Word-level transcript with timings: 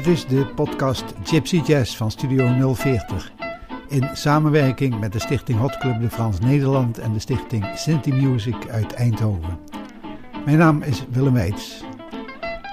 Dit 0.00 0.14
is 0.14 0.26
de 0.26 0.46
podcast 0.46 1.04
Gypsy 1.22 1.60
Jazz 1.66 1.96
van 1.96 2.10
Studio 2.10 2.74
040. 2.74 3.32
In 3.88 4.08
samenwerking 4.12 5.00
met 5.00 5.12
de 5.12 5.18
stichting 5.18 5.58
Hot 5.58 5.78
Club 5.78 6.00
de 6.00 6.10
Frans 6.10 6.38
Nederland 6.38 6.98
en 6.98 7.12
de 7.12 7.18
stichting 7.18 7.66
Sinti 7.74 8.12
Music 8.12 8.68
uit 8.68 8.92
Eindhoven. 8.92 9.58
Mijn 10.44 10.58
naam 10.58 10.82
is 10.82 11.04
Willem 11.10 11.32
Weits. 11.32 11.84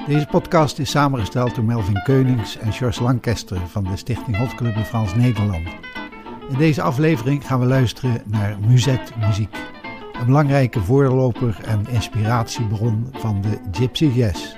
Deze 0.05 0.25
podcast 0.25 0.79
is 0.79 0.89
samengesteld 0.89 1.55
door 1.55 1.63
Melvin 1.63 2.01
Keunings 2.03 2.57
en 2.57 2.73
George 2.73 3.03
Lancaster 3.03 3.67
van 3.67 3.83
de 3.83 3.97
stichting 3.97 4.37
Hot 4.37 4.55
Club 4.55 4.75
de 4.75 4.83
Frans 4.83 5.15
Nederland. 5.15 5.67
In 6.49 6.57
deze 6.57 6.81
aflevering 6.81 7.47
gaan 7.47 7.59
we 7.59 7.65
luisteren 7.65 8.21
naar 8.25 8.57
Muzet 8.67 9.13
Muziek. 9.19 9.55
Een 10.19 10.25
belangrijke 10.25 10.79
voorloper 10.79 11.59
en 11.65 11.85
inspiratiebron 11.89 13.07
van 13.11 13.41
de 13.41 13.59
Gypsy 13.71 14.05
Jazz. 14.05 14.56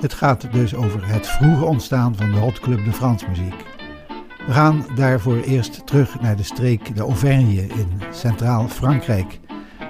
Het 0.00 0.14
gaat 0.14 0.52
dus 0.52 0.74
over 0.74 1.06
het 1.06 1.26
vroege 1.26 1.64
ontstaan 1.64 2.16
van 2.16 2.32
de 2.32 2.38
Hot 2.38 2.60
Club 2.60 2.84
de 2.84 2.92
France 2.92 3.28
muziek. 3.28 3.64
We 4.46 4.52
gaan 4.52 4.84
daarvoor 4.94 5.36
eerst 5.36 5.86
terug 5.86 6.20
naar 6.20 6.36
de 6.36 6.42
streek 6.42 6.96
de 6.96 7.02
Auvergne 7.02 7.66
in 7.66 7.88
centraal 8.10 8.68
Frankrijk, 8.68 9.40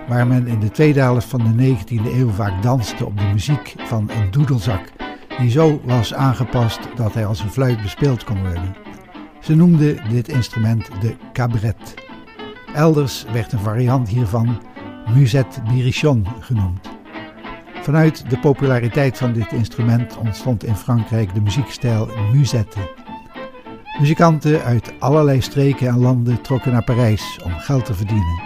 waar 0.08 0.26
men 0.26 0.46
in 0.46 0.60
de 0.60 0.70
tweede 0.70 1.00
helft 1.00 1.28
van 1.28 1.56
de 1.56 1.76
19e 1.76 2.14
eeuw 2.14 2.30
vaak 2.30 2.62
danste 2.62 3.06
op 3.06 3.18
de 3.18 3.24
muziek 3.32 3.74
van 3.78 4.10
een 4.10 4.30
doedelzak, 4.30 4.92
die 5.38 5.50
zo 5.50 5.80
was 5.84 6.14
aangepast 6.14 6.80
dat 6.96 7.14
hij 7.14 7.26
als 7.26 7.40
een 7.40 7.50
fluit 7.50 7.82
bespeeld 7.82 8.24
kon 8.24 8.40
worden. 8.40 8.76
Ze 9.40 9.54
noemden 9.54 10.08
dit 10.08 10.28
instrument 10.28 10.90
de 11.00 11.16
cabret. 11.32 11.94
Elders 12.74 13.24
werd 13.32 13.52
een 13.52 13.58
variant 13.58 14.08
hiervan 14.08 14.62
musette 15.14 15.62
birichon 15.62 16.26
genoemd. 16.40 16.95
Vanuit 17.86 18.30
de 18.30 18.38
populariteit 18.38 19.18
van 19.18 19.32
dit 19.32 19.52
instrument 19.52 20.16
ontstond 20.16 20.64
in 20.64 20.76
Frankrijk 20.76 21.34
de 21.34 21.40
muziekstijl 21.40 22.08
musette. 22.32 22.78
Muzikanten 24.00 24.62
uit 24.62 24.92
allerlei 24.98 25.40
streken 25.40 25.88
en 25.88 25.98
landen 25.98 26.40
trokken 26.40 26.72
naar 26.72 26.84
Parijs 26.84 27.38
om 27.44 27.52
geld 27.52 27.84
te 27.84 27.94
verdienen. 27.94 28.42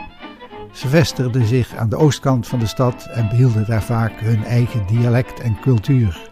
Ze 0.73 0.89
vestigden 0.89 1.47
zich 1.47 1.77
aan 1.77 1.89
de 1.89 1.97
oostkant 1.97 2.47
van 2.47 2.59
de 2.59 2.67
stad 2.67 3.09
en 3.15 3.29
behielden 3.29 3.67
daar 3.67 3.83
vaak 3.83 4.21
hun 4.21 4.45
eigen 4.45 4.87
dialect 4.87 5.41
en 5.41 5.61
cultuur. 5.61 6.31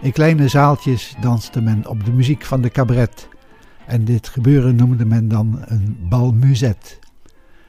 In 0.00 0.12
kleine 0.12 0.48
zaaltjes 0.48 1.14
danste 1.20 1.60
men 1.60 1.88
op 1.88 2.04
de 2.04 2.12
muziek 2.12 2.44
van 2.44 2.60
de 2.60 2.70
cabaret 2.70 3.28
en 3.86 4.04
dit 4.04 4.28
gebeuren 4.28 4.76
noemde 4.76 5.04
men 5.04 5.28
dan 5.28 5.62
een 5.64 5.96
bal 6.08 6.32
musette. 6.32 6.96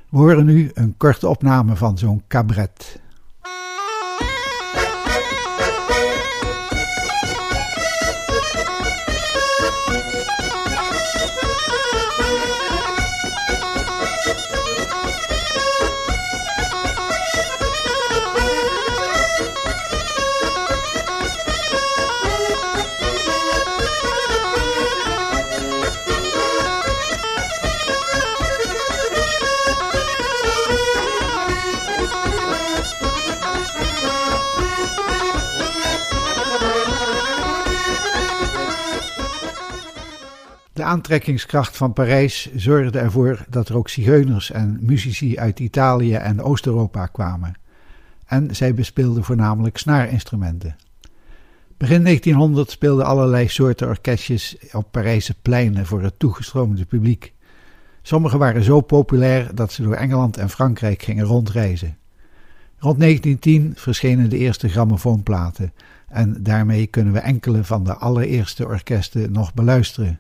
We 0.10 0.18
horen 0.18 0.46
nu 0.46 0.72
een 0.74 0.94
korte 0.98 1.28
opname 1.28 1.76
van 1.76 1.98
zo'n 1.98 2.24
cabaret. 2.28 3.04
Aantrekkingskracht 40.86 41.78
van 41.78 41.94
Parijs 41.94 42.56
zorgde 42.56 43.00
ervoor 43.00 43.46
dat 43.50 43.70
er 43.70 43.78
ook 43.78 43.90
zigeuners 43.90 44.52
en 44.52 44.78
muzici 44.82 45.38
uit 45.38 45.60
Italië 45.60 46.14
en 46.14 46.42
Oost-Europa 46.42 47.06
kwamen. 47.06 47.54
En 48.26 48.56
zij 48.56 48.74
bespeelden 48.74 49.24
voornamelijk 49.24 49.78
snaarinstrumenten. 49.78 50.76
Begin 51.78 52.04
1900 52.04 52.72
speelden 52.72 53.06
allerlei 53.06 53.48
soorten 53.48 53.88
orkestjes 53.88 54.58
op 54.72 54.92
Parijse 54.92 55.36
pleinen 55.42 55.86
voor 55.86 56.02
het 56.02 56.20
toegestroomde 56.20 56.86
publiek. 56.86 57.34
Sommige 58.02 58.38
waren 58.38 58.64
zo 58.64 58.82
populair 58.82 59.56
dat 59.56 59.72
ze 59.72 59.84
door 59.84 59.96
Engeland 59.96 60.38
en 60.38 60.50
Frankrijk 60.50 61.02
gingen 61.02 61.26
rondreizen. 61.26 61.98
Rond 62.78 63.00
1910 63.00 63.74
verschenen 63.76 64.30
de 64.30 64.38
eerste 64.38 64.70
grammofoonplaten 64.70 65.74
en 66.08 66.44
daarmee 66.44 66.88
kunnen 66.88 67.14
we 67.14 67.20
enkele 67.20 67.64
van 67.64 67.84
de 67.84 67.96
allereerste 67.96 68.66
orkesten 68.66 69.32
nog 69.32 69.54
beluisteren. 69.54 70.20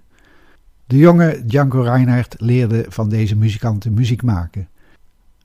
De 0.87 0.97
jonge 0.97 1.45
Django 1.45 1.81
Reinhardt 1.81 2.35
leerde 2.41 2.85
van 2.89 3.09
deze 3.09 3.35
muzikanten 3.35 3.93
muziek 3.93 4.23
maken. 4.23 4.69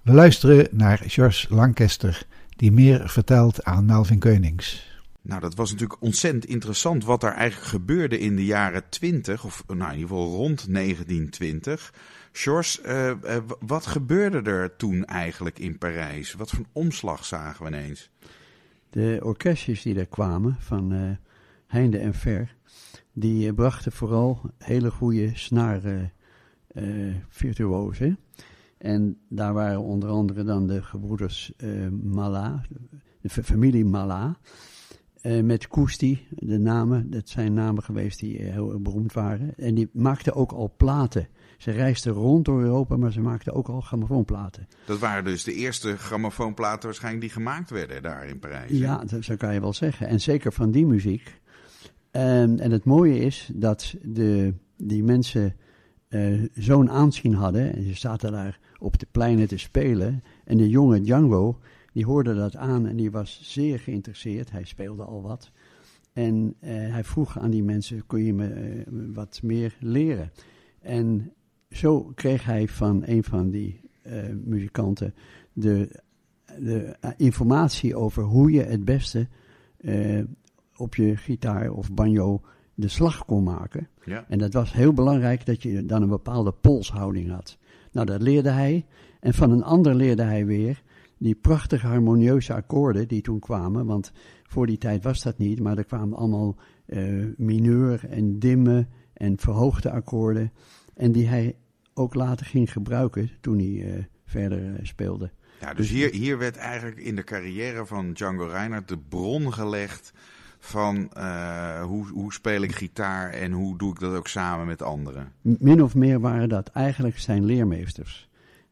We 0.02 0.12
luisteren 0.12 0.68
naar 0.70 1.02
George 1.06 1.54
Lancaster, 1.54 2.26
die 2.56 2.72
meer 2.72 3.08
vertelt 3.08 3.64
aan 3.64 3.84
Melvin 3.84 4.18
Keunings. 4.18 4.88
Nou, 5.22 5.40
dat 5.40 5.54
was 5.54 5.70
natuurlijk 5.70 6.02
ontzettend 6.02 6.44
interessant 6.44 7.04
wat 7.04 7.20
daar 7.20 7.34
eigenlijk 7.34 7.70
gebeurde 7.70 8.18
in 8.18 8.36
de 8.36 8.44
jaren 8.44 8.88
20, 8.88 9.44
of 9.44 9.64
nou, 9.66 9.78
in 9.78 9.98
ieder 9.98 10.08
geval 10.08 10.30
rond 10.30 10.74
1920. 10.74 11.94
George, 12.32 12.82
uh, 12.86 13.34
uh, 13.34 13.42
wat 13.60 13.86
gebeurde 13.86 14.50
er 14.50 14.76
toen 14.76 15.04
eigenlijk 15.04 15.58
in 15.58 15.78
Parijs? 15.78 16.32
Wat 16.32 16.50
voor 16.50 16.58
een 16.58 16.66
omslag 16.72 17.24
zagen 17.24 17.64
we 17.64 17.70
ineens? 17.70 18.10
De 18.90 19.20
orkestjes 19.22 19.82
die 19.82 19.98
er 19.98 20.06
kwamen, 20.06 20.56
van 20.58 20.92
uh, 20.92 21.10
heinde 21.66 21.98
en 21.98 22.14
ver, 22.14 22.54
die 23.12 23.54
brachten 23.54 23.92
vooral 23.92 24.40
hele 24.58 24.90
goede 24.90 25.30
snaren 25.34 26.12
uh, 26.72 27.14
virtuosen. 27.28 28.18
En 28.78 29.18
daar 29.28 29.52
waren 29.52 29.80
onder 29.80 30.08
andere 30.08 30.44
dan 30.44 30.66
de 30.66 30.82
gebroeders 30.82 31.52
uh, 31.56 31.88
Mala, 31.88 32.62
de 33.20 33.28
familie 33.28 33.84
Mala. 33.84 34.38
Uh, 35.22 35.42
met 35.42 35.68
Koesti, 35.68 36.26
de 36.30 36.58
namen, 36.58 37.10
dat 37.10 37.28
zijn 37.28 37.54
namen 37.54 37.82
geweest 37.82 38.20
die 38.20 38.42
heel 38.42 38.80
beroemd 38.80 39.12
waren. 39.12 39.52
En 39.56 39.74
die 39.74 39.90
maakten 39.92 40.34
ook 40.34 40.52
al 40.52 40.74
platen. 40.76 41.28
Ze 41.58 41.70
reisden 41.70 42.12
rond 42.12 42.44
door 42.44 42.62
Europa, 42.62 42.96
maar 42.96 43.12
ze 43.12 43.20
maakten 43.20 43.54
ook 43.54 43.68
al 43.68 43.80
grammofoonplaten. 43.80 44.68
Dat 44.84 44.98
waren 44.98 45.24
dus 45.24 45.44
de 45.44 45.54
eerste 45.54 45.96
grammofoonplaten 45.96 46.84
waarschijnlijk 46.84 47.22
die 47.22 47.32
gemaakt 47.32 47.70
werden 47.70 48.02
daar 48.02 48.26
in 48.26 48.38
Parijs. 48.38 48.70
Ja, 48.70 49.04
dat, 49.04 49.24
zo 49.24 49.36
kan 49.36 49.54
je 49.54 49.60
wel 49.60 49.72
zeggen. 49.72 50.08
En 50.08 50.20
zeker 50.20 50.52
van 50.52 50.70
die 50.70 50.86
muziek. 50.86 51.39
En, 52.10 52.60
en 52.60 52.70
het 52.70 52.84
mooie 52.84 53.18
is 53.18 53.50
dat 53.54 53.94
de, 54.02 54.54
die 54.76 55.04
mensen 55.04 55.54
uh, 56.08 56.46
zo'n 56.54 56.90
aanzien 56.90 57.34
hadden. 57.34 57.74
En 57.74 57.82
ze 57.82 57.94
zaten 57.94 58.32
daar 58.32 58.60
op 58.78 58.98
de 58.98 59.06
pleinen 59.10 59.48
te 59.48 59.58
spelen. 59.58 60.22
En 60.44 60.56
de 60.56 60.68
jonge 60.68 61.00
Django, 61.00 61.58
die 61.92 62.04
hoorde 62.04 62.34
dat 62.34 62.56
aan 62.56 62.86
en 62.86 62.96
die 62.96 63.10
was 63.10 63.40
zeer 63.42 63.78
geïnteresseerd. 63.78 64.50
Hij 64.50 64.64
speelde 64.64 65.04
al 65.04 65.22
wat. 65.22 65.50
En 66.12 66.54
uh, 66.60 66.70
hij 66.70 67.04
vroeg 67.04 67.38
aan 67.38 67.50
die 67.50 67.62
mensen, 67.62 68.06
kun 68.06 68.24
je 68.24 68.32
me 68.32 68.54
uh, 68.54 68.84
wat 69.14 69.40
meer 69.42 69.76
leren? 69.80 70.32
En 70.80 71.32
zo 71.70 72.12
kreeg 72.14 72.44
hij 72.44 72.68
van 72.68 73.02
een 73.06 73.24
van 73.24 73.50
die 73.50 73.80
muzikanten 74.44 75.14
de, 75.52 76.00
de 76.58 76.96
informatie 77.16 77.96
over 77.96 78.22
hoe 78.22 78.50
je 78.50 78.62
het 78.62 78.84
beste 78.84 79.28
op 80.80 80.94
je 80.94 81.16
gitaar 81.16 81.70
of 81.70 81.92
banjo 81.92 82.40
de 82.74 82.88
slag 82.88 83.24
kon 83.24 83.42
maken. 83.42 83.88
Ja. 84.04 84.24
En 84.28 84.38
dat 84.38 84.52
was 84.52 84.72
heel 84.72 84.92
belangrijk 84.92 85.46
dat 85.46 85.62
je 85.62 85.84
dan 85.86 86.02
een 86.02 86.08
bepaalde 86.08 86.52
polshouding 86.52 87.30
had. 87.30 87.58
Nou, 87.92 88.06
dat 88.06 88.22
leerde 88.22 88.50
hij. 88.50 88.86
En 89.20 89.34
van 89.34 89.50
een 89.50 89.62
ander 89.62 89.94
leerde 89.94 90.22
hij 90.22 90.46
weer 90.46 90.82
die 91.18 91.34
prachtige 91.34 91.86
harmonieuze 91.86 92.54
akkoorden 92.54 93.08
die 93.08 93.22
toen 93.22 93.38
kwamen. 93.38 93.86
Want 93.86 94.12
voor 94.42 94.66
die 94.66 94.78
tijd 94.78 95.02
was 95.02 95.22
dat 95.22 95.38
niet, 95.38 95.60
maar 95.60 95.78
er 95.78 95.84
kwamen 95.84 96.18
allemaal 96.18 96.56
uh, 96.86 97.26
mineur 97.36 98.08
en 98.08 98.38
dimme 98.38 98.86
en 99.12 99.38
verhoogde 99.38 99.90
akkoorden. 99.90 100.52
En 100.94 101.12
die 101.12 101.28
hij 101.28 101.56
ook 101.94 102.14
later 102.14 102.46
ging 102.46 102.72
gebruiken 102.72 103.30
toen 103.40 103.58
hij 103.58 103.66
uh, 103.66 104.04
verder 104.24 104.62
uh, 104.62 104.78
speelde. 104.82 105.30
Ja, 105.60 105.74
dus 105.74 105.90
hier, 105.90 106.12
hier 106.12 106.38
werd 106.38 106.56
eigenlijk 106.56 106.98
in 106.98 107.16
de 107.16 107.24
carrière 107.24 107.86
van 107.86 108.12
Django 108.12 108.46
Reinhardt 108.46 108.88
de 108.88 108.98
bron 108.98 109.52
gelegd 109.52 110.12
van 110.60 111.10
uh, 111.16 111.82
hoe, 111.82 112.08
hoe 112.08 112.32
speel 112.32 112.62
ik 112.62 112.74
gitaar 112.74 113.30
en 113.30 113.52
hoe 113.52 113.78
doe 113.78 113.92
ik 113.92 114.00
dat 114.00 114.14
ook 114.14 114.28
samen 114.28 114.66
met 114.66 114.82
anderen? 114.82 115.32
Min 115.40 115.82
of 115.82 115.94
meer 115.94 116.20
waren 116.20 116.48
dat 116.48 116.68
eigenlijk 116.68 117.18
zijn 117.18 117.44
leermeesters. 117.44 118.28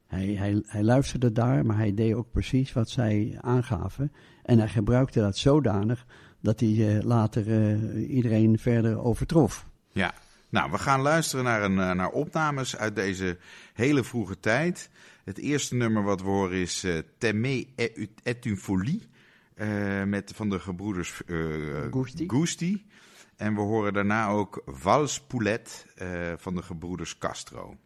Hij, 0.07 0.27
hij, 0.27 0.63
hij 0.67 0.83
luisterde 0.83 1.33
daar, 1.33 1.67
maar 1.67 1.77
hij 1.77 1.95
deed 1.95 2.15
ook 2.15 2.31
precies 2.31 2.73
wat 2.73 2.91
zij 2.91 3.39
aangaven. 3.41 4.13
En 4.43 4.59
hij 4.59 4.69
gebruikte 4.69 5.21
dat 5.21 5.37
zodanig 5.37 6.07
dat 6.41 6.61
hij 6.61 6.69
uh, 6.69 7.03
later 7.03 7.47
uh, 7.47 8.11
iedereen 8.11 8.59
verder 8.59 8.99
overtrof. 8.99 9.67
Ja, 9.91 10.15
nou, 10.49 10.71
we 10.71 10.79
gaan 10.79 11.01
luisteren 11.01 11.45
naar, 11.45 11.63
een, 11.63 11.75
naar 11.75 12.11
opnames 12.11 12.77
uit 12.77 12.95
deze 12.95 13.39
hele 13.73 14.05
vroege 14.05 14.41
tijd. 14.41 14.91
Het 15.25 15.39
eerste 15.39 15.75
nummer 15.75 16.03
wat 16.03 16.21
we 16.21 16.29
horen 16.29 16.59
is 16.59 16.85
uh, 16.85 16.99
Temé 17.19 17.65
et 18.23 18.45
une 18.45 18.57
folie. 18.57 19.09
Uh, 19.61 20.05
met 20.05 20.33
van 20.35 20.49
de 20.49 20.59
gebroeders 20.59 21.23
uh, 21.27 21.37
Gusti. 21.91 22.29
Gusti. 22.29 22.87
En 23.37 23.55
we 23.55 23.61
horen 23.61 23.93
daarna 23.93 24.29
ook 24.29 24.63
Vals 24.67 25.21
Poulet 25.21 25.87
uh, 26.03 26.33
van 26.37 26.55
de 26.55 26.63
gebroeders 26.63 27.19
Castro. 27.19 27.77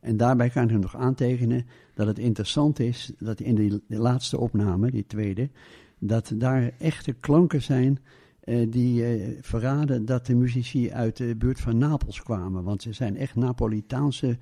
En 0.00 0.16
daarbij 0.16 0.50
kan 0.50 0.70
ik 0.70 0.78
nog 0.78 0.96
aantekenen 0.96 1.66
dat 1.94 2.06
het 2.06 2.18
interessant 2.18 2.78
is 2.78 3.12
dat 3.18 3.40
in 3.40 3.54
die, 3.54 3.82
laatste 3.86 4.38
opname, 4.38 4.90
die 4.90 5.06
tweede, 5.06 5.50
dat 5.98 6.32
daar 6.34 6.70
echte 6.78 7.12
klanken 7.12 7.62
zijn 7.62 7.98
uh, 8.44 8.70
die 8.70 9.18
uh, 9.18 9.38
verraden 9.40 10.04
dat 10.04 10.26
de 10.26 10.34
muzici 10.34 10.92
uit 10.92 11.16
de 11.16 11.36
buurt 11.36 11.60
van 11.60 11.78
Napels 11.78 12.22
kwamen. 12.22 12.64
Want 12.64 12.82
ze 12.82 12.92
zijn 12.92 13.16
echt 13.16 13.34
Napolitaanse 13.34 14.38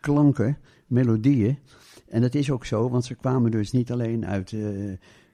klanken, 0.00 0.58
melodieën. 0.86 1.58
En 2.08 2.20
dat 2.20 2.34
is 2.34 2.50
ook 2.50 2.64
zo, 2.64 2.90
want 2.90 3.04
ze 3.04 3.14
kwamen 3.14 3.50
dus 3.50 3.72
niet 3.72 3.92
alleen 3.92 4.26
uit, 4.26 4.54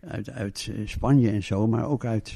uit, 0.08 0.30
uit 0.30 0.70
Spanje 0.84 1.30
en 1.30 1.42
zo, 1.42 1.66
maar 1.66 1.84
ook 1.84 2.04
uit 2.04 2.34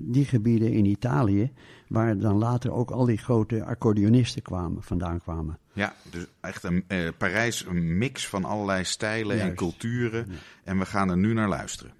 die 0.00 0.24
gebieden 0.24 0.72
in 0.72 0.84
Italië, 0.84 1.52
waar 1.88 2.18
dan 2.18 2.36
later 2.36 2.72
ook 2.72 2.90
al 2.90 3.04
die 3.04 3.18
grote 3.18 3.64
accordeonisten 3.64 4.42
kwamen, 4.42 4.82
vandaan 4.82 5.20
kwamen. 5.20 5.58
Ja, 5.72 5.94
dus 6.10 6.26
echt 6.40 6.62
een 6.62 6.84
Parijs, 7.18 7.66
een 7.66 7.98
mix 7.98 8.28
van 8.28 8.44
allerlei 8.44 8.84
stijlen 8.84 9.36
Juist. 9.36 9.50
en 9.50 9.56
culturen. 9.56 10.26
Ja. 10.28 10.36
En 10.64 10.78
we 10.78 10.86
gaan 10.86 11.10
er 11.10 11.18
nu 11.18 11.32
naar 11.32 11.48
luisteren. 11.48 11.92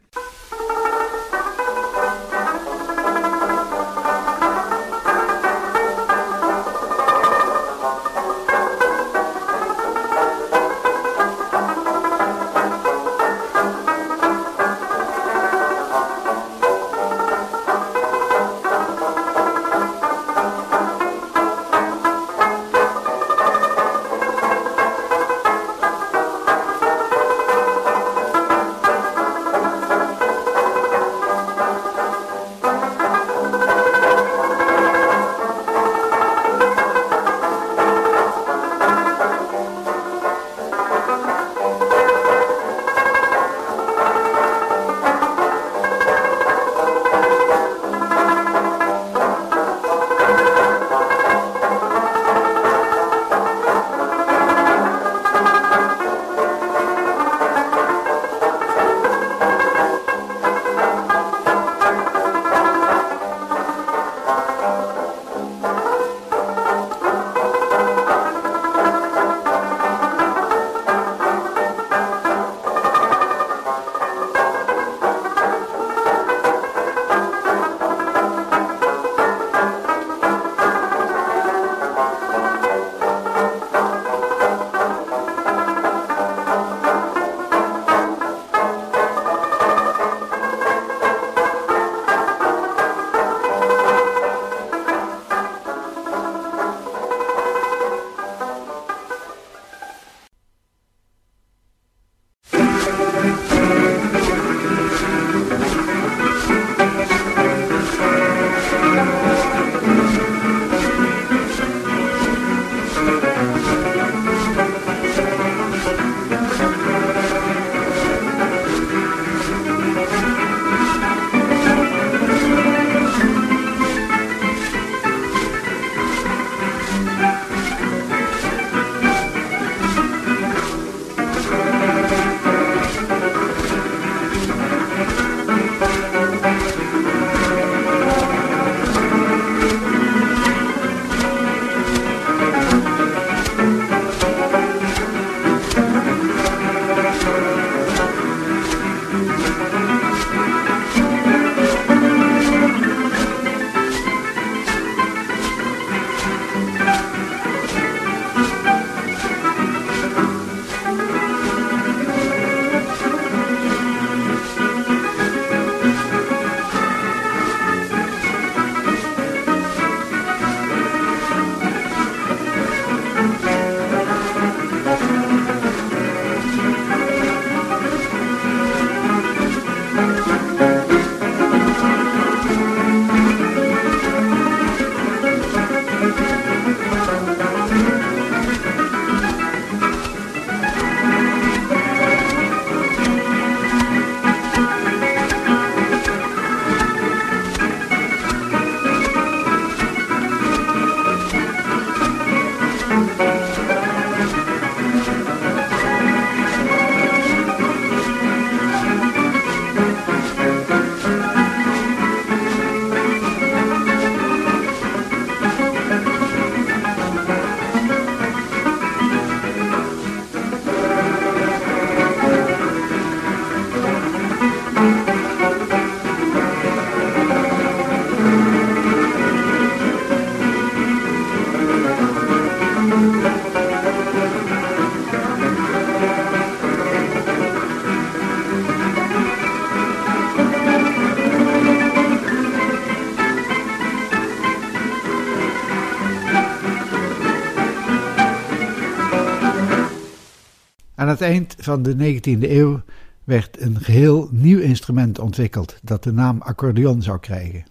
Het 251.20 251.28
eind 251.28 251.54
van 251.58 251.82
de 251.82 251.94
19e 251.94 252.50
eeuw 252.50 252.82
werd 253.24 253.60
een 253.60 253.80
geheel 253.80 254.28
nieuw 254.32 254.58
instrument 254.58 255.18
ontwikkeld 255.18 255.78
dat 255.82 256.02
de 256.02 256.12
naam 256.12 256.40
accordeon 256.40 257.02
zou 257.02 257.18
krijgen. 257.18 257.64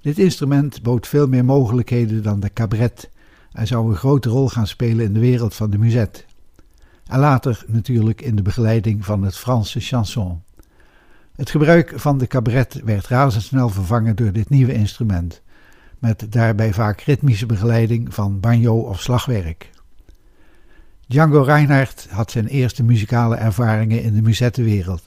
Dit 0.00 0.18
instrument 0.18 0.82
bood 0.82 1.06
veel 1.06 1.26
meer 1.26 1.44
mogelijkheden 1.44 2.22
dan 2.22 2.40
de 2.40 2.52
cabret 2.52 3.10
en 3.52 3.66
zou 3.66 3.90
een 3.90 3.96
grote 3.96 4.28
rol 4.28 4.48
gaan 4.48 4.66
spelen 4.66 5.04
in 5.04 5.12
de 5.12 5.20
wereld 5.20 5.54
van 5.54 5.70
de 5.70 5.78
musette. 5.78 6.24
En 7.06 7.18
later 7.18 7.64
natuurlijk 7.66 8.20
in 8.20 8.36
de 8.36 8.42
begeleiding 8.42 9.04
van 9.04 9.22
het 9.22 9.36
Franse 9.36 9.80
chanson. 9.80 10.42
Het 11.34 11.50
gebruik 11.50 11.92
van 11.96 12.18
de 12.18 12.26
cabret 12.26 12.80
werd 12.84 13.06
razendsnel 13.06 13.68
vervangen 13.68 14.16
door 14.16 14.32
dit 14.32 14.48
nieuwe 14.48 14.72
instrument, 14.72 15.42
met 15.98 16.26
daarbij 16.32 16.72
vaak 16.72 17.00
ritmische 17.00 17.46
begeleiding 17.46 18.14
van 18.14 18.40
banjo 18.40 18.74
of 18.74 19.00
slagwerk. 19.00 19.70
Django 21.08 21.42
Reinhardt 21.42 22.06
had 22.10 22.30
zijn 22.30 22.46
eerste 22.46 22.82
muzikale 22.82 23.36
ervaringen 23.36 24.02
in 24.02 24.14
de 24.14 24.22
muzettenwereld 24.22 25.02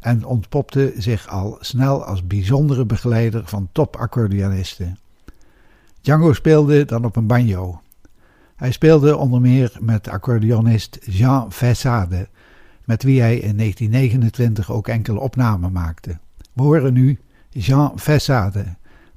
en 0.00 0.24
ontpopte 0.24 0.92
zich 0.96 1.28
al 1.28 1.58
snel 1.60 2.04
als 2.04 2.26
bijzondere 2.26 2.84
begeleider 2.84 3.42
van 3.46 3.68
topaccordeonisten. 3.72 4.98
Django 6.00 6.32
speelde 6.32 6.84
dan 6.84 7.04
op 7.04 7.16
een 7.16 7.26
banjo. 7.26 7.80
Hij 8.56 8.72
speelde 8.72 9.16
onder 9.16 9.40
meer 9.40 9.76
met 9.80 10.08
accordeonist 10.08 10.98
Jean 11.00 11.52
Fessade, 11.52 12.28
met 12.84 13.02
wie 13.02 13.20
hij 13.20 13.34
in 13.34 13.56
1929 13.56 14.70
ook 14.70 14.88
enkele 14.88 15.20
opnamen 15.20 15.72
maakte. 15.72 16.18
We 16.52 16.62
horen 16.62 16.92
nu 16.92 17.18
Jean 17.50 17.98
Fessade, 17.98 18.64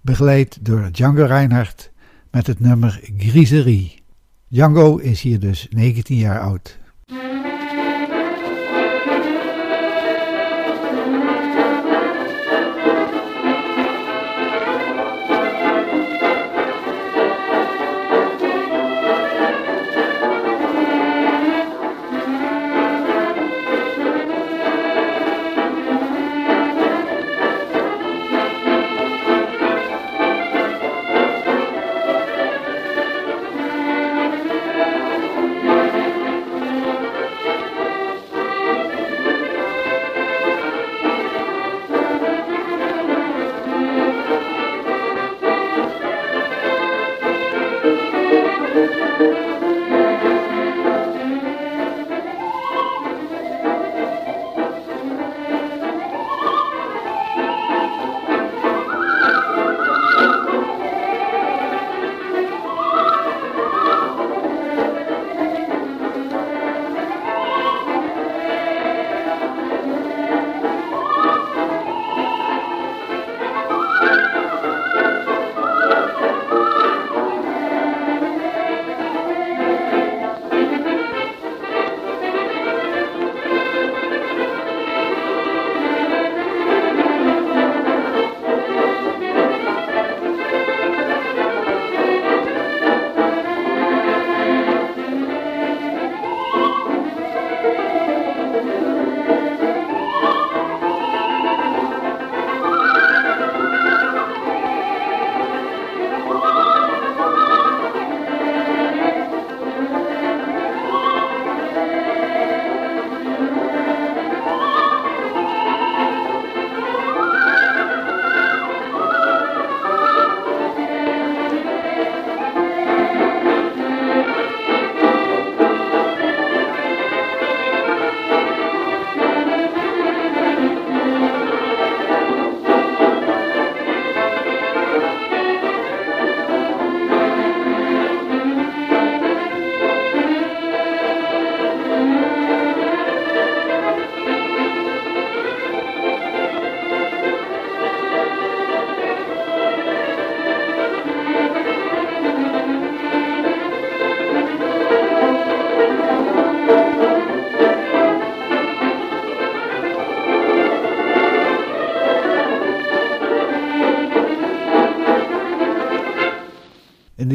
begeleid 0.02 0.58
door 0.62 0.92
Django 0.92 1.26
Reinhardt 1.26 1.92
met 2.32 2.48
het 2.48 2.60
nummer 2.60 3.00
Griserie. 3.18 3.97
Django 4.50 4.98
is 4.98 5.22
hier 5.22 5.40
dus 5.40 5.68
19 5.70 6.16
jaar 6.18 6.40
oud. 6.40 6.78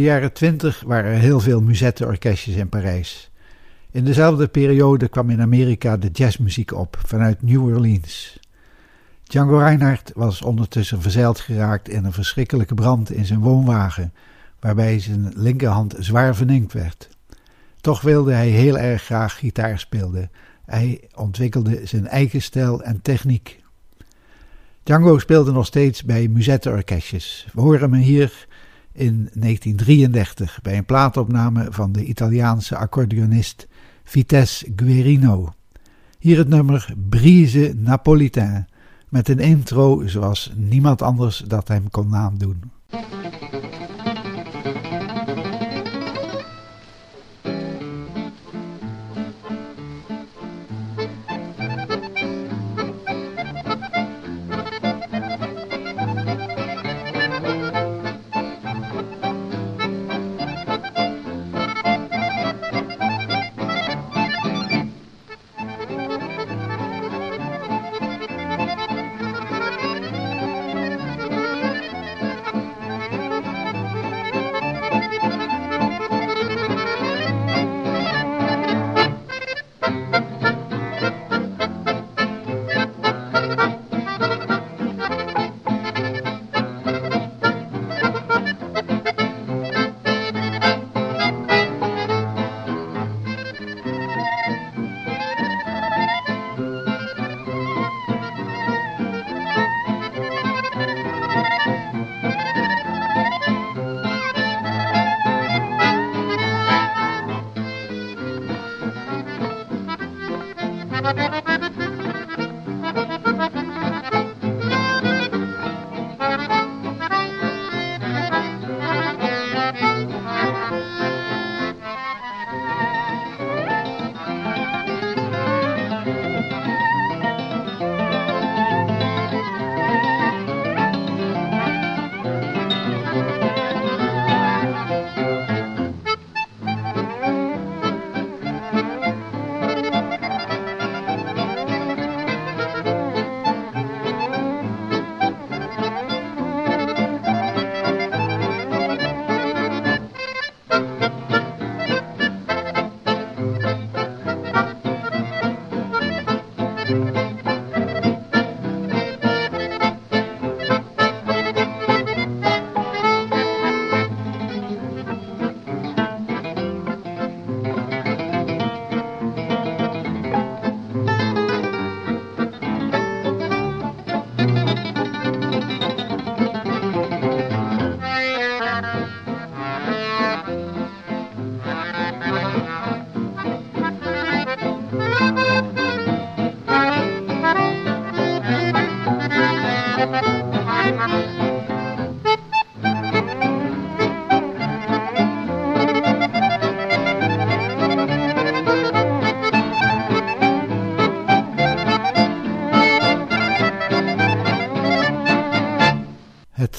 De 0.02 0.08
jaren 0.08 0.32
twintig 0.32 0.82
waren 0.86 1.12
er 1.12 1.18
heel 1.18 1.40
veel 1.40 1.60
muzetteorkestjes 1.60 2.54
in 2.54 2.68
Parijs. 2.68 3.30
In 3.90 4.04
dezelfde 4.04 4.48
periode 4.48 5.08
kwam 5.08 5.30
in 5.30 5.40
Amerika 5.40 5.96
de 5.96 6.08
jazzmuziek 6.12 6.72
op 6.72 6.98
vanuit 7.06 7.42
New 7.42 7.64
Orleans. 7.64 8.38
Django 9.22 9.58
Reinhardt 9.58 10.12
was 10.14 10.42
ondertussen 10.42 11.02
verzeild 11.02 11.40
geraakt 11.40 11.88
in 11.88 12.04
een 12.04 12.12
verschrikkelijke 12.12 12.74
brand 12.74 13.12
in 13.12 13.24
zijn 13.24 13.40
woonwagen, 13.40 14.12
waarbij 14.60 14.98
zijn 14.98 15.32
linkerhand 15.34 15.94
zwaar 15.98 16.34
verninkt 16.34 16.72
werd. 16.72 17.08
Toch 17.80 18.00
wilde 18.00 18.32
hij 18.32 18.48
heel 18.48 18.78
erg 18.78 19.02
graag 19.02 19.38
gitaar 19.38 19.78
spelen. 19.78 20.30
Hij 20.64 21.08
ontwikkelde 21.14 21.80
zijn 21.84 22.06
eigen 22.06 22.42
stijl 22.42 22.82
en 22.82 23.02
techniek. 23.02 23.62
Django 24.82 25.18
speelde 25.18 25.52
nog 25.52 25.66
steeds 25.66 26.04
bij 26.04 26.28
muzetteorkestjes. 26.28 27.46
We 27.52 27.60
horen 27.60 27.80
hem 27.80 28.00
hier 28.00 28.46
in 28.92 29.30
1933 29.32 30.58
bij 30.62 30.76
een 30.76 30.84
plaatopname 30.84 31.66
van 31.70 31.92
de 31.92 32.04
Italiaanse 32.04 32.76
accordeonist 32.76 33.68
Vitesse 34.04 34.72
Guerino. 34.76 35.52
Hier 36.18 36.38
het 36.38 36.48
nummer 36.48 36.94
Brise 37.08 37.74
Napolitain 37.76 38.66
met 39.08 39.28
een 39.28 39.38
intro 39.38 40.06
zoals 40.06 40.52
niemand 40.56 41.02
anders 41.02 41.44
dat 41.46 41.68
hem 41.68 41.90
kon 41.90 42.08
nadoen. 42.08 42.62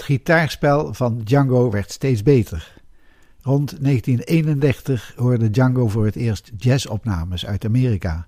Gitaarspel 0.03 0.93
van 0.93 1.21
Django 1.23 1.71
werd 1.71 1.91
steeds 1.91 2.23
beter. 2.23 2.81
Rond 3.41 3.69
1931 3.81 5.13
hoorde 5.15 5.49
Django 5.49 5.87
voor 5.87 6.05
het 6.05 6.15
eerst 6.15 6.51
jazzopnames 6.57 7.45
uit 7.45 7.65
Amerika. 7.65 8.27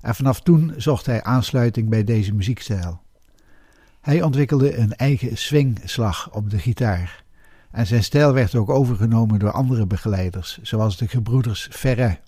En 0.00 0.14
vanaf 0.14 0.40
toen 0.40 0.74
zocht 0.76 1.06
hij 1.06 1.22
aansluiting 1.22 1.88
bij 1.88 2.04
deze 2.04 2.34
muziekstijl. 2.34 3.00
Hij 4.00 4.22
ontwikkelde 4.22 4.76
een 4.76 4.94
eigen 4.94 5.36
swingslag 5.36 6.30
op 6.32 6.50
de 6.50 6.58
gitaar. 6.58 7.24
En 7.70 7.86
zijn 7.86 8.04
stijl 8.04 8.32
werd 8.32 8.54
ook 8.54 8.70
overgenomen 8.70 9.38
door 9.38 9.52
andere 9.52 9.86
begeleiders, 9.86 10.58
zoals 10.62 10.96
de 10.96 11.08
gebroeders 11.08 11.68
Ferret. 11.70 12.20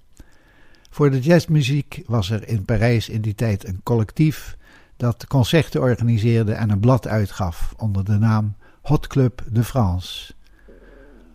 Voor 0.90 1.10
de 1.10 1.20
jazzmuziek 1.20 2.02
was 2.06 2.30
er 2.30 2.48
in 2.48 2.64
Parijs 2.64 3.08
in 3.08 3.20
die 3.20 3.34
tijd 3.34 3.68
een 3.68 3.80
collectief 3.82 4.56
dat 4.96 5.26
concerten 5.26 5.80
organiseerde 5.80 6.52
en 6.52 6.70
een 6.70 6.80
blad 6.80 7.06
uitgaf 7.06 7.74
onder 7.76 8.04
de 8.04 8.18
naam 8.18 8.54
Hot 8.84 9.06
Club 9.06 9.42
de 9.50 9.64
France. 9.64 10.34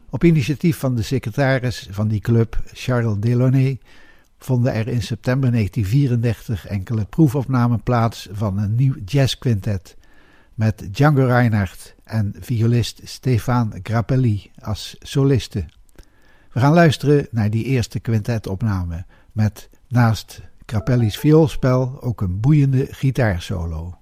Op 0.09 0.23
initiatief 0.23 0.77
van 0.77 0.95
de 0.95 1.01
secretaris 1.01 1.88
van 1.91 2.07
die 2.07 2.19
club, 2.19 2.62
Charles 2.73 3.17
Delaunay, 3.19 3.79
vonden 4.38 4.73
er 4.73 4.88
in 4.88 5.01
september 5.01 5.51
1934 5.51 6.67
enkele 6.67 7.05
proefopnamen 7.05 7.83
plaats 7.83 8.29
van 8.31 8.57
een 8.57 8.75
nieuw 8.75 8.95
jazzquintet 9.05 9.97
met 10.53 10.88
Django 10.91 11.25
Reinhardt 11.25 11.95
en 12.03 12.35
violist 12.39 13.01
Stefan 13.03 13.73
Grappelli 13.83 14.51
als 14.62 14.95
solisten. 14.99 15.69
We 16.51 16.59
gaan 16.59 16.73
luisteren 16.73 17.27
naar 17.31 17.49
die 17.49 17.63
eerste 17.63 17.99
quintetopname 17.99 19.05
met 19.31 19.69
naast 19.88 20.41
Grappelli's 20.65 21.17
vioolspel 21.17 22.01
ook 22.01 22.21
een 22.21 22.39
boeiende 22.39 22.88
gitaarsolo. 22.91 23.97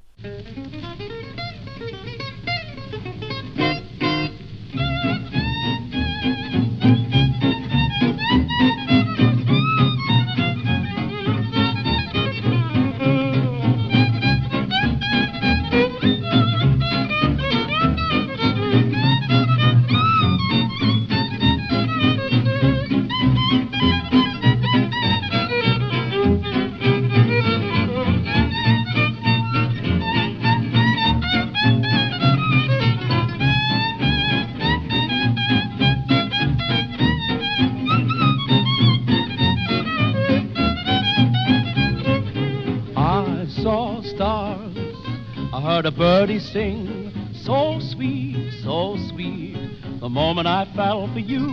Moment 50.37 50.69
I 50.69 50.75
fell 50.75 51.11
for 51.11 51.19
you, 51.19 51.49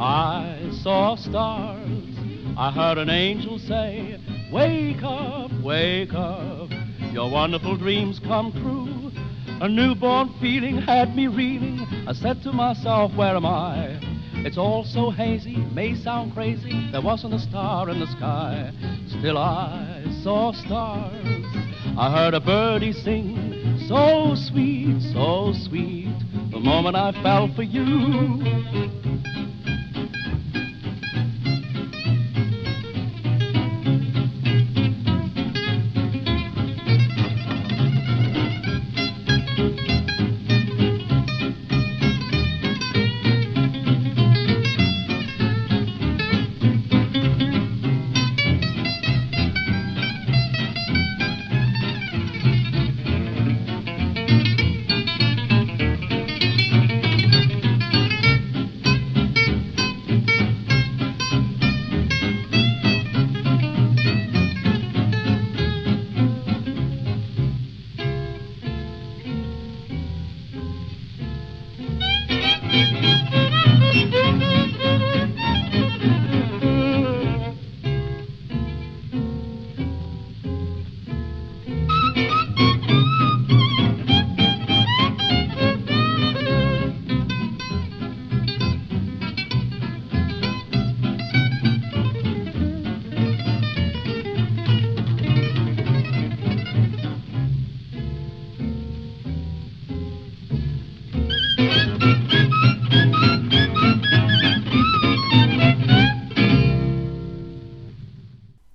I 0.00 0.68
saw 0.82 1.14
stars. 1.14 2.16
I 2.58 2.72
heard 2.72 2.98
an 2.98 3.08
angel 3.08 3.56
say, 3.60 4.18
Wake 4.50 5.04
up, 5.04 5.52
wake 5.62 6.12
up, 6.12 6.70
your 7.12 7.30
wonderful 7.30 7.76
dreams 7.76 8.18
come 8.18 8.50
true. 8.50 9.12
A 9.60 9.68
newborn 9.68 10.34
feeling 10.40 10.78
had 10.78 11.14
me 11.14 11.28
reeling. 11.28 11.86
I 12.08 12.14
said 12.14 12.42
to 12.42 12.52
myself, 12.52 13.14
Where 13.14 13.36
am 13.36 13.46
I? 13.46 14.00
It's 14.44 14.58
all 14.58 14.82
so 14.82 15.10
hazy, 15.10 15.58
may 15.72 15.94
sound 15.94 16.34
crazy. 16.34 16.88
There 16.90 17.00
wasn't 17.00 17.34
a 17.34 17.38
star 17.38 17.88
in 17.90 18.00
the 18.00 18.08
sky. 18.08 18.72
Still 19.06 19.38
I 19.38 20.04
saw 20.24 20.52
stars. 20.52 21.44
I 21.96 22.10
heard 22.10 22.34
a 22.34 22.40
birdie 22.40 22.92
sing, 22.92 23.78
so 23.86 24.34
sweet, 24.34 25.00
so 25.12 25.52
sweet, 25.68 26.23
the 26.54 26.60
moment 26.60 26.94
I 26.94 27.10
fell 27.20 27.52
for 27.56 27.64
you. 27.64 29.03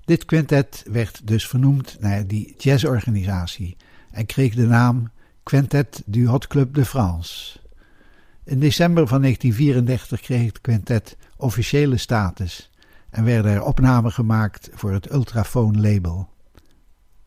Dit 0.09 0.25
quintet 0.25 0.83
werd 0.87 1.27
dus 1.27 1.47
vernoemd 1.47 1.97
naar 1.99 2.27
die 2.27 2.55
jazzorganisatie 2.57 3.77
en 4.11 4.25
kreeg 4.25 4.55
de 4.55 4.65
naam 4.65 5.09
Quintet 5.43 6.03
du 6.05 6.27
Hot 6.27 6.47
Club 6.47 6.73
de 6.73 6.85
France. 6.85 7.59
In 8.43 8.59
december 8.59 9.07
van 9.07 9.21
1934 9.21 10.21
kreeg 10.21 10.45
het 10.45 10.61
quintet 10.61 11.17
officiële 11.37 11.97
status 11.97 12.71
en 13.09 13.23
werden 13.23 13.51
er 13.51 13.63
opnamen 13.63 14.11
gemaakt 14.11 14.69
voor 14.73 14.91
het 14.91 15.11
Ultrafoon 15.11 15.81
label. 15.81 16.29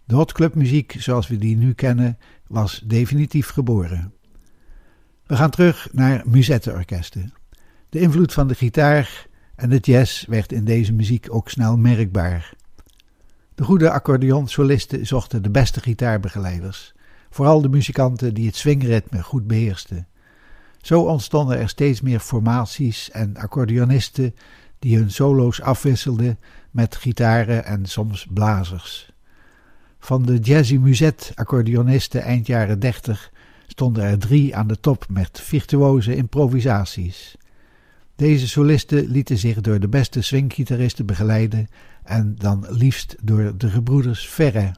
De 0.04 0.14
Hot 0.14 0.32
Club 0.32 0.54
muziek 0.54 0.96
zoals 0.98 1.28
we 1.28 1.38
die 1.38 1.56
nu 1.56 1.72
kennen 1.72 2.18
was 2.46 2.82
definitief 2.84 3.48
geboren. 3.48 4.12
We 5.26 5.36
gaan 5.36 5.50
terug 5.50 5.88
naar 5.92 6.22
muzetteorkesten. 6.26 7.32
De 7.88 8.00
invloed 8.00 8.32
van 8.32 8.48
de 8.48 8.54
gitaar 8.54 9.26
en 9.54 9.68
de 9.68 9.78
jazz 9.78 10.26
werd 10.26 10.52
in 10.52 10.64
deze 10.64 10.92
muziek 10.92 11.26
ook 11.30 11.50
snel 11.50 11.76
merkbaar. 11.76 12.60
De 13.54 13.64
goede 13.64 13.90
accordeonsolisten 13.90 15.06
zochten 15.06 15.42
de 15.42 15.50
beste 15.50 15.80
gitaarbegeleiders, 15.80 16.92
vooral 17.30 17.60
de 17.60 17.68
muzikanten 17.68 18.34
die 18.34 18.46
het 18.46 18.56
swingritme 18.56 19.22
goed 19.22 19.46
beheersten. 19.46 20.06
Zo 20.80 21.02
ontstonden 21.02 21.58
er 21.58 21.68
steeds 21.68 22.00
meer 22.00 22.20
formaties 22.20 23.10
en 23.10 23.36
accordeonisten 23.36 24.34
die 24.78 24.96
hun 24.96 25.10
solo's 25.10 25.60
afwisselden 25.60 26.38
met 26.70 26.96
gitaren 26.96 27.64
en 27.64 27.86
soms 27.86 28.26
blazers. 28.30 29.12
Van 29.98 30.22
de 30.22 30.38
jazzy 30.38 30.76
muset 30.76 31.32
accordeonisten 31.34 32.22
eind 32.22 32.46
jaren 32.46 32.78
dertig 32.78 33.32
stonden 33.66 34.04
er 34.04 34.18
drie 34.18 34.56
aan 34.56 34.66
de 34.66 34.80
top 34.80 35.06
met 35.08 35.40
virtuoze 35.40 36.16
improvisaties. 36.16 37.36
Deze 38.16 38.48
solisten 38.48 39.06
lieten 39.06 39.38
zich 39.38 39.60
door 39.60 39.80
de 39.80 39.88
beste 39.88 40.22
swinggitaristen 40.22 41.06
begeleiden 41.06 41.68
en 42.02 42.34
dan 42.38 42.66
liefst 42.68 43.16
door 43.22 43.56
de 43.56 43.70
gebroeders 43.70 44.26
Ferre. 44.26 44.74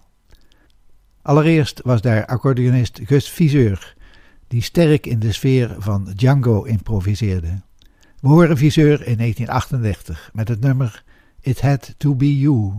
Allereerst 1.23 1.81
was 1.83 2.01
daar 2.01 2.27
accordeonist 2.27 3.01
Gus 3.05 3.31
Viseur, 3.31 3.95
die 4.49 4.63
sterk 4.63 5.07
in 5.07 5.19
de 5.19 5.33
sfeer 5.33 5.75
van 5.79 6.11
Django 6.15 6.63
improviseerde. 6.63 7.63
We 8.21 8.29
horen 8.29 8.57
Viseur 8.57 9.07
in 9.07 9.17
1938 9.17 10.31
met 10.33 10.49
het 10.49 10.61
nummer 10.61 11.05
It 11.41 11.61
Had 11.61 11.95
to 11.97 12.15
Be 12.15 12.39
You. 12.39 12.73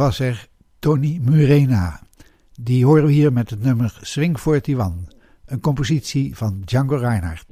Was 0.00 0.18
er 0.20 0.48
Tony 0.78 1.18
Murena. 1.22 2.00
Die 2.54 2.84
horen 2.84 3.06
we 3.06 3.12
hier 3.12 3.32
met 3.32 3.50
het 3.50 3.62
nummer 3.62 3.98
Swing 4.00 4.38
41, 4.46 4.88
een 5.46 5.60
compositie 5.60 6.36
van 6.36 6.60
Django 6.64 6.96
Reinhardt. 6.96 7.44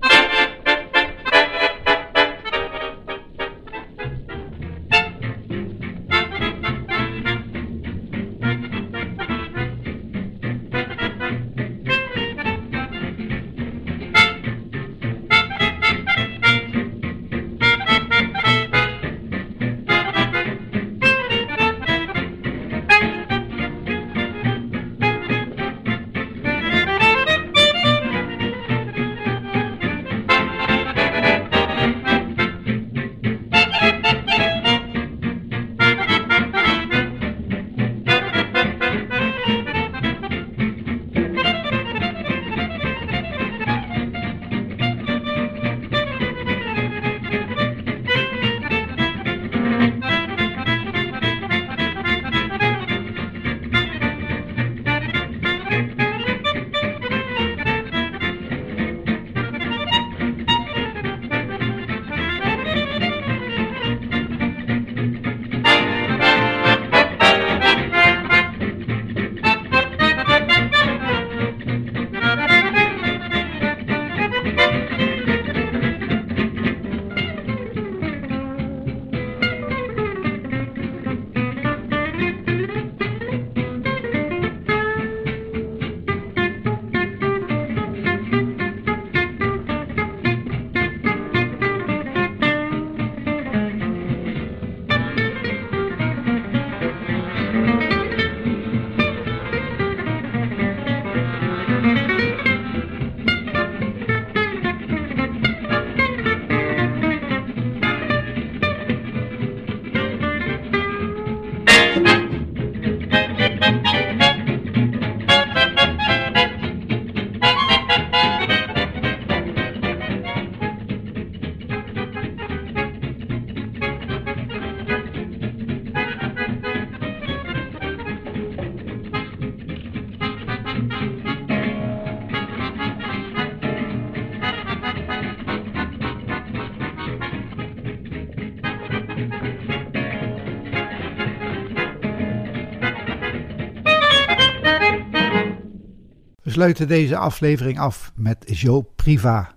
Sluiten 146.58 146.88
deze 146.88 147.16
aflevering 147.16 147.78
af 147.78 148.12
met 148.14 148.44
Joe 148.46 148.84
Priva. 148.96 149.54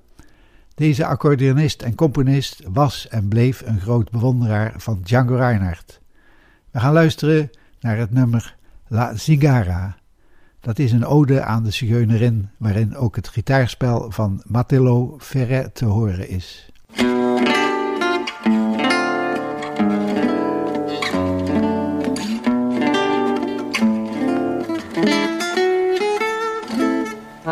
Deze 0.75 1.05
accordeonist 1.05 1.81
en 1.81 1.95
componist 1.95 2.61
was 2.73 3.07
en 3.07 3.27
bleef 3.27 3.61
een 3.65 3.79
groot 3.79 4.11
bewonderaar 4.11 4.73
van 4.77 5.01
Django 5.03 5.35
Reinhardt. 5.35 6.01
We 6.71 6.79
gaan 6.79 6.93
luisteren 6.93 7.49
naar 7.79 7.97
het 7.97 8.11
nummer 8.11 8.55
La 8.87 9.15
Zigara. 9.15 9.95
Dat 10.59 10.79
is 10.79 10.91
een 10.91 11.05
ode 11.05 11.41
aan 11.41 11.63
de 11.63 11.71
zigeunerin, 11.71 12.49
waarin 12.57 12.95
ook 12.95 13.15
het 13.15 13.27
gitaarspel 13.27 14.11
van 14.11 14.43
Matteo 14.45 15.15
Ferret 15.19 15.75
te 15.75 15.85
horen 15.85 16.29
is. 16.29 16.70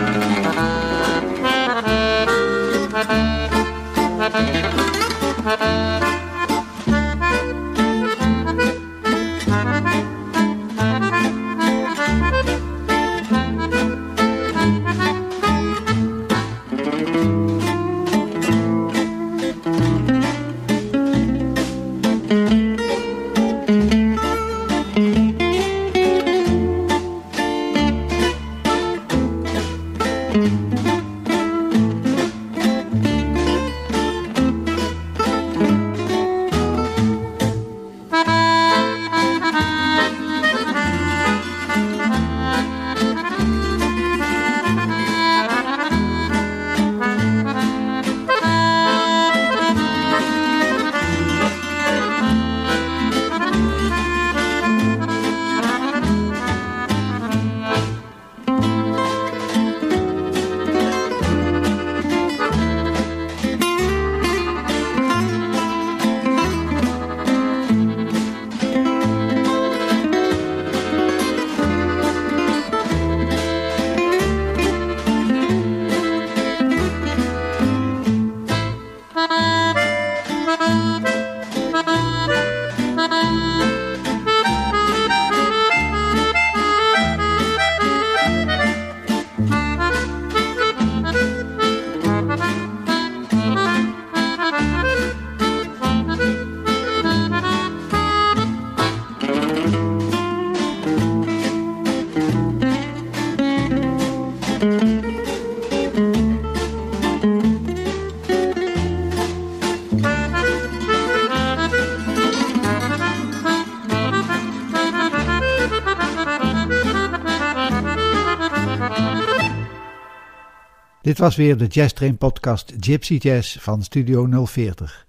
Dit 121.09 121.17
was 121.17 121.35
weer 121.35 121.57
de 121.57 121.67
Jazz 121.67 121.93
Train 121.93 122.17
podcast 122.17 122.73
Gypsy 122.79 123.13
Jazz 123.13 123.57
van 123.59 123.83
Studio 123.83 124.45
040. 124.45 125.05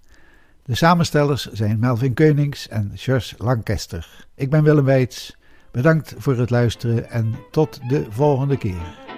De 0.65 0.75
samenstellers 0.75 1.51
zijn 1.53 1.79
Melvin 1.79 2.15
Keunings 2.15 2.69
en 2.69 2.93
George 2.95 3.35
Lancaster. 3.39 4.27
Ik 4.35 4.51
ben 4.51 4.63
Willem 4.63 4.85
Weits. 4.85 5.37
Bedankt 5.71 6.15
voor 6.19 6.37
het 6.37 6.51
luisteren 6.51 7.11
en 7.11 7.35
tot 7.51 7.81
de 7.89 8.07
volgende 8.11 8.59
keer. 8.59 9.10